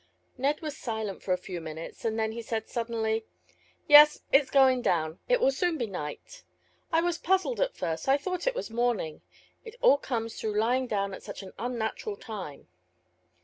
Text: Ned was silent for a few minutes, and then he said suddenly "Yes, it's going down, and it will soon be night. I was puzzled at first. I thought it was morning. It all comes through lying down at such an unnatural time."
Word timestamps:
Ned 0.35 0.61
was 0.61 0.75
silent 0.75 1.21
for 1.21 1.31
a 1.31 1.37
few 1.37 1.61
minutes, 1.61 2.03
and 2.05 2.17
then 2.17 2.31
he 2.31 2.41
said 2.41 2.67
suddenly 2.67 3.23
"Yes, 3.87 4.21
it's 4.31 4.49
going 4.49 4.81
down, 4.81 5.09
and 5.11 5.19
it 5.29 5.39
will 5.39 5.51
soon 5.51 5.77
be 5.77 5.85
night. 5.85 6.43
I 6.91 7.01
was 7.01 7.19
puzzled 7.19 7.59
at 7.61 7.77
first. 7.77 8.07
I 8.09 8.17
thought 8.17 8.47
it 8.47 8.55
was 8.55 8.71
morning. 8.71 9.21
It 9.63 9.75
all 9.79 9.99
comes 9.99 10.39
through 10.41 10.57
lying 10.59 10.87
down 10.87 11.13
at 11.13 11.21
such 11.21 11.43
an 11.43 11.53
unnatural 11.59 12.17
time." 12.17 12.67